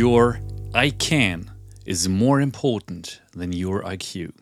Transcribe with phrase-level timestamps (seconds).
[0.00, 0.40] Your
[0.72, 1.50] I can
[1.84, 4.32] is more important than your IQ.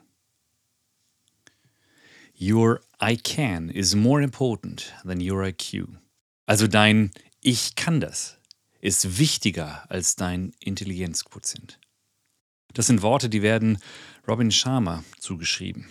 [2.37, 5.99] Your I can is more important than your IQ.
[6.47, 8.39] Also dein Ich kann das
[8.81, 11.81] ist wichtiger als dein Intelligenzquotient.
[12.75, 13.79] Das sind Worte, die werden
[14.29, 15.89] Robin Sharma zugeschrieben.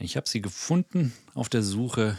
[0.00, 2.18] Ich habe sie gefunden auf der Suche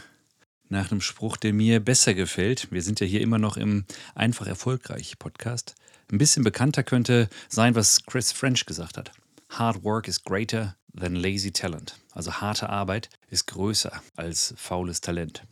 [0.72, 2.72] nach einem Spruch, der mir besser gefällt.
[2.72, 5.74] Wir sind ja hier immer noch im Einfach Erfolgreich Podcast.
[6.10, 9.12] Ein bisschen bekannter könnte sein, was Chris French gesagt hat.
[9.50, 11.98] Hard work is greater than lazy talent.
[12.12, 15.44] Also harte Arbeit ist größer als faules Talent.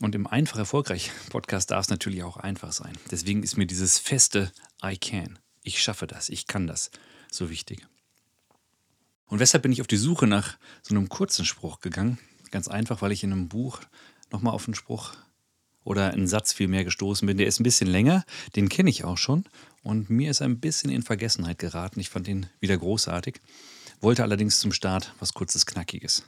[0.00, 2.96] Und im Einfach Erfolgreich Podcast darf es natürlich auch einfach sein.
[3.10, 4.52] Deswegen ist mir dieses feste
[4.84, 6.90] I can, ich schaffe das, ich kann das
[7.32, 7.84] so wichtig.
[9.26, 12.18] Und weshalb bin ich auf die Suche nach so einem kurzen Spruch gegangen?
[12.50, 13.80] Ganz einfach, weil ich in einem Buch
[14.30, 15.14] nochmal auf einen Spruch
[15.84, 17.36] oder einen Satz vielmehr gestoßen bin.
[17.38, 18.24] Der ist ein bisschen länger,
[18.56, 19.44] den kenne ich auch schon
[19.82, 22.00] und mir ist ein bisschen in Vergessenheit geraten.
[22.00, 23.40] Ich fand ihn wieder großartig,
[24.00, 26.24] wollte allerdings zum Start was kurzes, knackiges.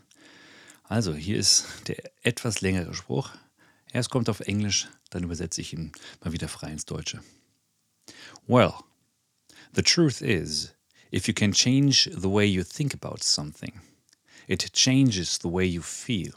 [0.85, 3.31] Also, hier ist der etwas längere Spruch.
[3.93, 7.21] Erst kommt auf Englisch, dann übersetze ich ihn mal wieder frei ins Deutsche.
[8.47, 8.75] Well,
[9.75, 10.73] the truth is,
[11.13, 13.73] if you can change the way you think about something,
[14.49, 16.33] it changes the way you feel.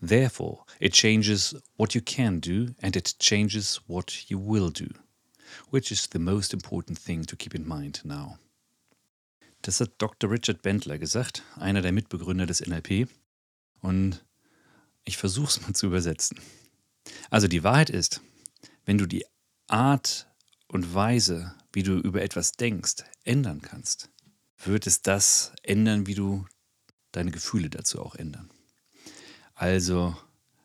[0.00, 4.88] Therefore, it changes what you can do and it changes what you will do,
[5.70, 8.38] which is the most important thing to keep in mind now.
[9.62, 10.30] Das hat Dr.
[10.30, 13.08] Richard Bentler gesagt, einer der Mitbegründer des NLP.
[13.80, 14.24] Und
[15.04, 16.40] ich versuche es mal zu übersetzen.
[17.30, 18.20] Also die Wahrheit ist,
[18.84, 19.24] wenn du die
[19.66, 20.28] Art
[20.68, 24.10] und Weise, wie du über etwas denkst, ändern kannst,
[24.64, 26.46] wird es das ändern, wie du
[27.12, 28.50] deine Gefühle dazu auch ändern.
[29.54, 30.16] Also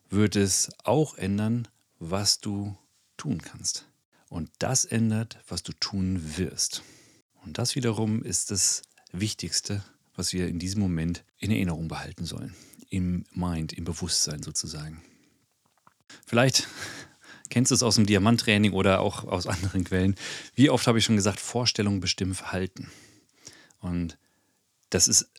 [0.09, 1.67] wird es auch ändern,
[1.99, 2.77] was du
[3.17, 3.87] tun kannst.
[4.29, 6.83] Und das ändert, was du tun wirst.
[7.43, 8.81] Und das wiederum ist das
[9.11, 9.83] Wichtigste,
[10.15, 12.55] was wir in diesem Moment in Erinnerung behalten sollen.
[12.89, 15.01] Im Mind, im Bewusstsein sozusagen.
[16.25, 16.67] Vielleicht
[17.49, 20.15] kennst du es aus dem Diamanttraining oder auch aus anderen Quellen.
[20.55, 22.91] Wie oft habe ich schon gesagt, Vorstellungen bestimmen Verhalten.
[23.79, 24.17] Und
[24.89, 25.29] das ist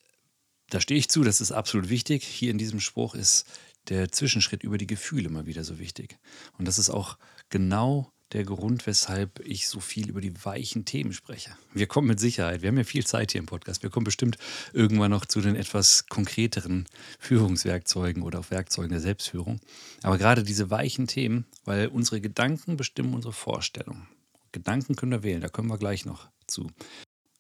[0.75, 2.25] da stehe ich zu, das ist absolut wichtig.
[2.25, 3.47] Hier in diesem Spruch ist
[3.89, 6.19] der Zwischenschritt über die Gefühle mal wieder so wichtig.
[6.59, 7.17] Und das ist auch
[7.49, 11.57] genau der Grund, weshalb ich so viel über die weichen Themen spreche.
[11.73, 14.37] Wir kommen mit Sicherheit, wir haben ja viel Zeit hier im Podcast, wir kommen bestimmt
[14.73, 16.87] irgendwann noch zu den etwas konkreteren
[17.21, 19.61] Führungswerkzeugen oder auch Werkzeugen der Selbstführung.
[20.03, 24.09] Aber gerade diese weichen Themen, weil unsere Gedanken bestimmen unsere Vorstellung.
[24.51, 26.69] Gedanken können wir wählen, da kommen wir gleich noch zu.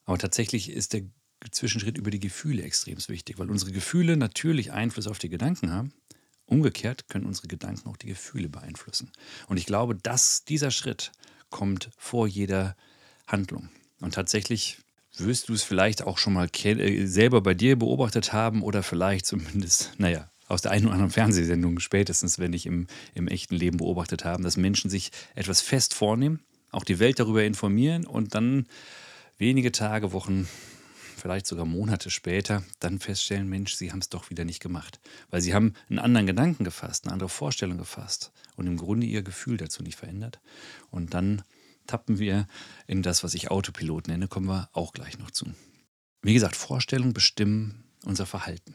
[0.04, 1.02] Aber tatsächlich ist der
[1.50, 5.93] Zwischenschritt über die Gefühle extrem wichtig, weil unsere Gefühle natürlich Einfluss auf die Gedanken haben.
[6.47, 9.10] Umgekehrt können unsere Gedanken auch die Gefühle beeinflussen.
[9.49, 11.12] Und ich glaube, dass dieser Schritt
[11.50, 12.77] kommt vor jeder
[13.27, 13.71] Handlung.
[14.00, 14.78] Und tatsächlich
[15.16, 19.26] wirst du es vielleicht auch schon mal äh, selber bei dir beobachtet haben oder vielleicht
[19.26, 23.78] zumindest, naja, aus der einen oder anderen Fernsehsendung spätestens, wenn ich im, im echten Leben
[23.78, 26.41] beobachtet habe, dass Menschen sich etwas fest vornehmen,
[26.71, 28.66] auch die Welt darüber informieren und dann
[29.38, 30.47] wenige Tage, Wochen
[31.24, 35.00] vielleicht sogar Monate später, dann feststellen, Mensch, sie haben es doch wieder nicht gemacht.
[35.30, 39.22] Weil sie haben einen anderen Gedanken gefasst, eine andere Vorstellung gefasst und im Grunde ihr
[39.22, 40.38] Gefühl dazu nicht verändert.
[40.90, 41.40] Und dann
[41.86, 42.46] tappen wir
[42.86, 45.46] in das, was ich Autopilot nenne, kommen wir auch gleich noch zu.
[46.20, 48.74] Wie gesagt, Vorstellungen bestimmen unser Verhalten.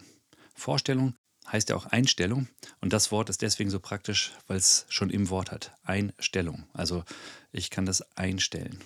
[0.55, 1.13] Vorstellung
[1.51, 2.47] heißt ja auch Einstellung
[2.81, 5.75] und das Wort ist deswegen so praktisch, weil es schon im Wort hat.
[5.83, 6.63] Einstellung.
[6.73, 7.03] Also
[7.51, 8.79] ich kann das einstellen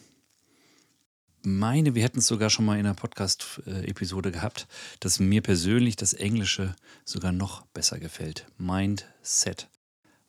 [1.45, 4.67] meine, wir hätten es sogar schon mal in einer Podcast-Episode gehabt,
[4.99, 6.75] dass mir persönlich das Englische
[7.05, 8.45] sogar noch besser gefällt.
[8.57, 9.69] Mindset.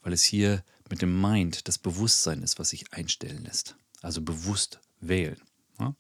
[0.03, 3.77] Weil es hier mit dem Mind das Bewusstsein ist, was sich einstellen lässt.
[4.03, 5.41] Also bewusst wählen.
[5.79, 5.95] Ja?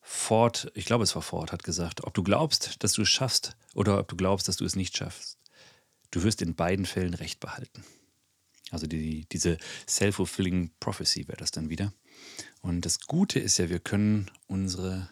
[0.00, 3.56] Ford, ich glaube es war Ford, hat gesagt, ob du glaubst, dass du es schaffst
[3.74, 5.38] oder ob du glaubst, dass du es nicht schaffst,
[6.10, 7.84] du wirst in beiden Fällen Recht behalten.
[8.70, 9.58] Also die, diese
[9.88, 11.92] self-fulfilling prophecy wäre das dann wieder.
[12.60, 15.08] Und das Gute ist ja, wir können unsere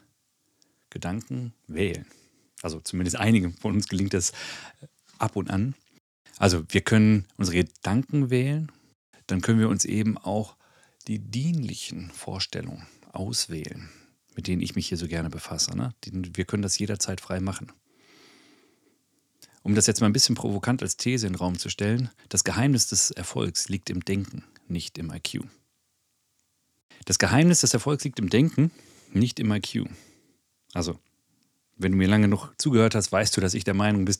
[0.91, 2.07] Gedanken wählen.
[2.63, 4.33] Also zumindest einigen von uns gelingt das
[5.19, 5.75] ab und an.
[6.39, 8.71] Also wir können unsere Gedanken wählen,
[9.27, 10.57] dann können wir uns eben auch
[11.07, 13.89] die dienlichen Vorstellungen auswählen,
[14.35, 15.77] mit denen ich mich hier so gerne befasse.
[15.77, 15.95] Ne?
[16.03, 17.73] Wir können das jederzeit frei machen.
[19.63, 22.45] Um das jetzt mal ein bisschen provokant als These in den Raum zu stellen, das
[22.45, 25.45] Geheimnis des Erfolgs liegt im Denken, nicht im IQ.
[27.05, 28.71] Das Geheimnis des Erfolgs liegt im Denken,
[29.13, 29.89] nicht im IQ.
[30.73, 30.99] Also,
[31.77, 34.17] wenn du mir lange noch zugehört hast, weißt du, dass ich der Meinung bin,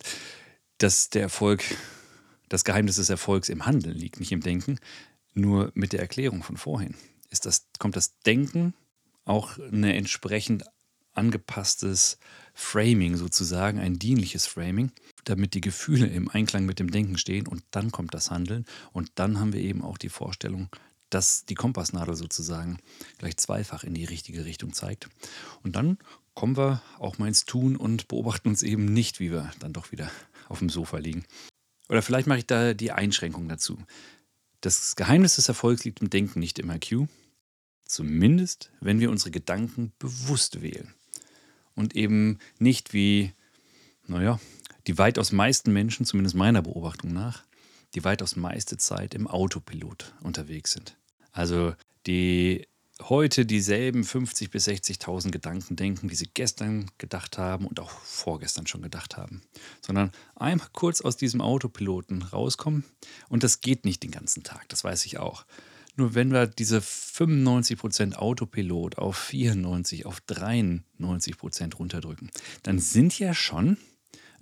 [0.79, 1.63] dass der Erfolg,
[2.49, 4.79] das Geheimnis des Erfolgs im Handeln liegt, nicht im Denken.
[5.35, 6.95] Nur mit der Erklärung von vorhin
[7.31, 8.75] ist das, kommt das Denken
[9.25, 10.65] auch ein entsprechend
[11.13, 12.19] angepasstes
[12.55, 14.91] Framing sozusagen, ein dienliches Framing,
[15.25, 19.13] damit die Gefühle im Einklang mit dem Denken stehen und dann kommt das Handeln und
[19.17, 20.69] dann haben wir eben auch die Vorstellung,
[21.11, 22.79] dass die Kompassnadel sozusagen
[23.19, 25.09] gleich zweifach in die richtige Richtung zeigt.
[25.63, 25.99] Und dann
[26.35, 29.93] kommen wir auch mal ins Tun und beobachten uns eben nicht, wie wir dann doch
[29.93, 30.11] wieder
[30.49, 31.25] auf dem Sofa liegen.
[31.89, 33.79] Oder vielleicht mache ich da die Einschränkung dazu.
[34.61, 37.09] Das Geheimnis des Erfolgs liegt im Denken, nicht im IQ.
[37.85, 40.95] Zumindest, wenn wir unsere Gedanken bewusst wählen.
[41.75, 43.33] Und eben nicht wie,
[44.07, 44.39] naja,
[44.87, 47.45] die weitaus meisten Menschen, zumindest meiner Beobachtung nach,
[47.95, 50.97] die weitaus meiste Zeit im Autopilot unterwegs sind.
[51.33, 51.75] Also
[52.07, 52.67] die
[53.09, 58.67] heute dieselben 50.000 bis 60.000 Gedanken denken, die sie gestern gedacht haben und auch vorgestern
[58.67, 59.43] schon gedacht haben.
[59.81, 62.85] Sondern einmal kurz aus diesem Autopiloten rauskommen
[63.29, 65.45] und das geht nicht den ganzen Tag, das weiß ich auch.
[65.97, 72.31] Nur wenn wir diese 95% Autopilot auf 94, auf 93% runterdrücken,
[72.63, 73.77] dann sind ja schon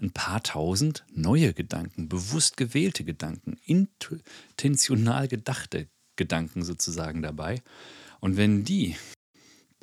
[0.01, 7.63] ein paar tausend neue Gedanken, bewusst gewählte Gedanken, intentional gedachte Gedanken sozusagen dabei.
[8.21, 8.97] Und wenn die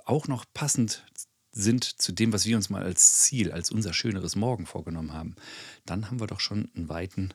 [0.05, 1.05] auch noch passend
[1.51, 5.35] sind zu dem, was wir uns mal als Ziel, als unser schöneres Morgen vorgenommen haben,
[5.85, 7.33] dann haben wir doch schon einen weiten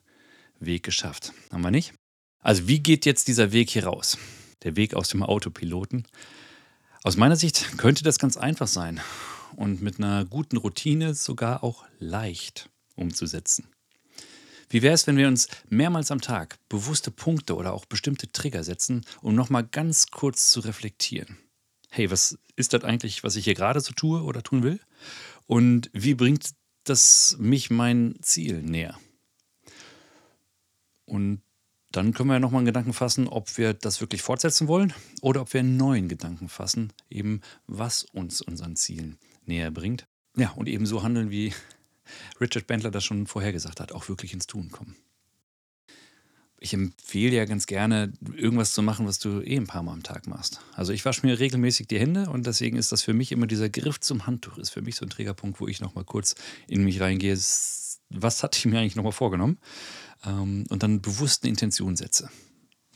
[0.58, 1.32] Weg geschafft.
[1.50, 1.94] Haben wir nicht?
[2.42, 4.18] Also wie geht jetzt dieser Weg hier raus?
[4.62, 6.06] Der Weg aus dem Autopiloten?
[7.02, 9.00] Aus meiner Sicht könnte das ganz einfach sein
[9.60, 13.68] und mit einer guten Routine sogar auch leicht umzusetzen.
[14.70, 18.64] Wie wäre es, wenn wir uns mehrmals am Tag bewusste Punkte oder auch bestimmte Trigger
[18.64, 21.36] setzen, um nochmal ganz kurz zu reflektieren?
[21.90, 24.80] Hey, was ist das eigentlich, was ich hier gerade so tue oder tun will?
[25.46, 26.52] Und wie bringt
[26.84, 28.98] das mich mein Ziel näher?
[31.04, 31.42] Und
[31.92, 35.52] dann können wir nochmal einen Gedanken fassen, ob wir das wirklich fortsetzen wollen oder ob
[35.52, 39.18] wir einen neuen Gedanken fassen, eben was uns unseren Zielen
[39.50, 40.06] näher bringt.
[40.36, 41.52] Ja, und eben so handeln, wie
[42.40, 44.96] Richard Bentler das schon vorher gesagt hat, auch wirklich ins Tun kommen.
[46.62, 50.02] Ich empfehle ja ganz gerne, irgendwas zu machen, was du eh ein paar Mal am
[50.02, 50.60] Tag machst.
[50.74, 53.70] Also ich wasche mir regelmäßig die Hände und deswegen ist das für mich immer dieser
[53.70, 56.34] Griff zum Handtuch, ist für mich so ein Trägerpunkt, wo ich nochmal kurz
[56.68, 57.34] in mich reingehe.
[58.10, 59.58] Was hatte ich mir eigentlich nochmal vorgenommen?
[60.24, 62.28] Ähm, und dann bewusst eine Intention setze.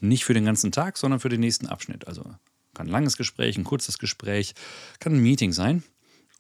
[0.00, 2.06] Nicht für den ganzen Tag, sondern für den nächsten Abschnitt.
[2.06, 2.34] Also
[2.74, 4.54] kann ein langes Gespräch, ein kurzes Gespräch,
[4.98, 5.82] kann ein Meeting sein.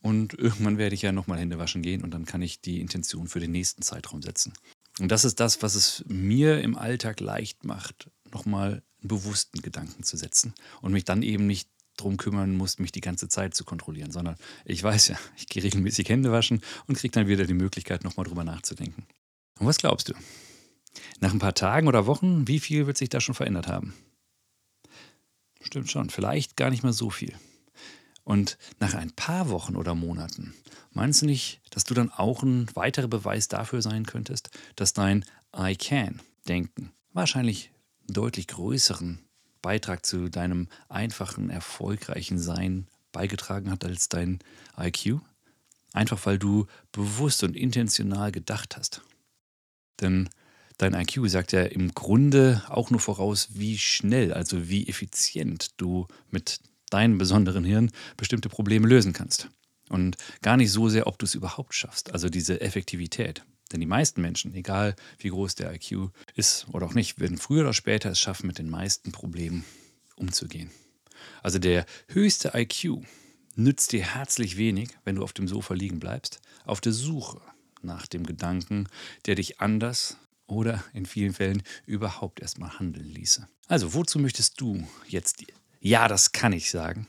[0.04, 3.26] Und irgendwann werde ich ja nochmal Hände waschen gehen und dann kann ich die Intention
[3.26, 4.52] für den nächsten Zeitraum setzen.
[5.00, 10.02] Und das ist das, was es mir im Alltag leicht macht, nochmal einen bewussten Gedanken
[10.02, 10.52] zu setzen
[10.82, 14.36] und mich dann eben nicht darum kümmern muss, mich die ganze Zeit zu kontrollieren, sondern
[14.66, 18.26] ich weiß ja, ich gehe regelmäßig Hände waschen und kriege dann wieder die Möglichkeit, nochmal
[18.26, 19.06] drüber nachzudenken.
[19.58, 20.14] Und was glaubst du?
[21.20, 23.94] Nach ein paar Tagen oder Wochen, wie viel wird sich da schon verändert haben?
[25.62, 27.34] Stimmt schon, vielleicht gar nicht mehr so viel.
[28.24, 30.54] Und nach ein paar Wochen oder Monaten,
[30.92, 35.24] meinst du nicht, dass du dann auch ein weiterer Beweis dafür sein könntest, dass dein
[35.56, 37.70] I can Denken wahrscheinlich
[38.06, 39.18] deutlich größeren
[39.62, 44.40] Beitrag zu deinem einfachen, erfolgreichen Sein beigetragen hat als dein
[44.78, 45.20] IQ?
[45.92, 49.02] Einfach weil du bewusst und intentional gedacht hast.
[50.00, 50.28] Denn
[50.76, 56.06] dein IQ sagt ja im Grunde auch nur voraus, wie schnell, also wie effizient du
[56.30, 56.60] mit
[56.90, 59.48] deinem besonderen Hirn bestimmte Probleme lösen kannst.
[59.88, 63.44] Und gar nicht so sehr, ob du es überhaupt schaffst, also diese Effektivität.
[63.72, 67.62] Denn die meisten Menschen, egal wie groß der IQ ist oder auch nicht, werden früher
[67.62, 69.64] oder später es schaffen, mit den meisten Problemen
[70.16, 70.70] umzugehen.
[71.42, 73.04] Also der höchste IQ
[73.56, 77.40] nützt dir herzlich wenig, wenn du auf dem Sofa liegen bleibst, auf der Suche
[77.82, 78.88] nach dem Gedanken,
[79.26, 83.48] der dich anders oder in vielen Fällen überhaupt erstmal handeln ließe.
[83.68, 85.40] Also wozu möchtest du jetzt
[85.84, 87.06] ja, das kann ich sagen.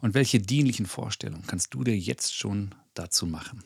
[0.00, 3.62] Und welche dienlichen Vorstellungen kannst du dir jetzt schon dazu machen?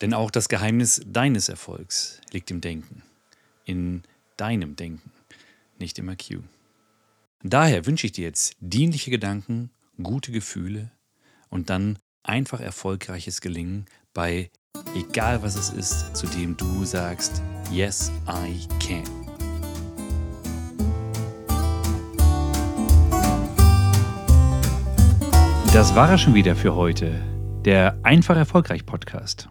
[0.00, 3.02] Denn auch das Geheimnis deines Erfolgs liegt im Denken,
[3.64, 4.02] in
[4.36, 5.12] deinem Denken,
[5.78, 6.42] nicht im IQ.
[7.44, 9.70] Daher wünsche ich dir jetzt dienliche Gedanken,
[10.02, 10.90] gute Gefühle
[11.48, 14.50] und dann einfach erfolgreiches Gelingen bei
[14.96, 19.17] egal was es ist, zu dem du sagst, yes, I can.
[25.74, 27.20] Das war er schon wieder für heute.
[27.64, 29.50] Der Einfach Erfolgreich Podcast.